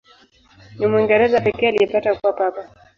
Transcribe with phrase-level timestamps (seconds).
[0.79, 2.69] Ni Mwingereza pekee aliyepata kuwa Papa.